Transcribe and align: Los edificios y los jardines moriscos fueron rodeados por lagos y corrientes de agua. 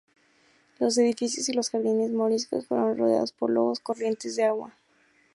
Los 0.79 0.97
edificios 0.97 1.47
y 1.49 1.53
los 1.53 1.69
jardines 1.69 2.11
moriscos 2.11 2.65
fueron 2.65 2.97
rodeados 2.97 3.33
por 3.33 3.51
lagos 3.51 3.77
y 3.77 3.81
corrientes 3.83 4.35
de 4.35 4.45
agua. 4.45 4.75